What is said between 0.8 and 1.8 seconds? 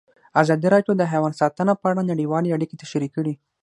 د حیوان ساتنه